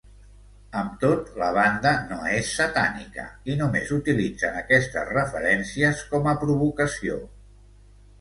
Amb 0.77 0.93
tot, 1.01 1.27
la 1.41 1.49
banda 1.57 1.91
no 2.11 2.15
és 2.37 2.53
satànica, 2.61 3.25
i 3.53 3.57
només 3.59 3.91
utilitzen 3.97 4.57
aquestes 4.63 5.11
referències 5.19 6.01
com 6.15 6.31
a 6.33 6.35
provocació. 6.45 7.19